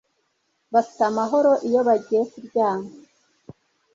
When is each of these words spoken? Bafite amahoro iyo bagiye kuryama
Bafite 0.73 1.01
amahoro 1.11 1.51
iyo 1.67 1.81
bagiye 1.87 2.21
kuryama 2.31 2.89